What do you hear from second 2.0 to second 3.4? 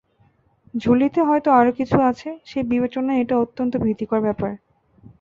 আছে, সেই বিবেচনায় এটা